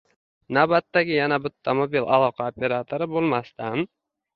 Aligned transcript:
Navbatdagi 0.57 1.13
yana 1.19 1.39
bitta 1.45 1.77
mobil 1.83 2.11
aloqa 2.19 2.51
operatori 2.59 3.15
bo’lmasdan 3.17 3.91